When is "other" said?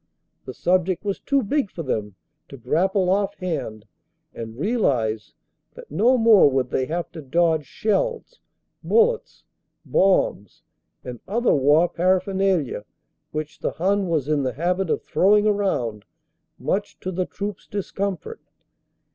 11.27-11.53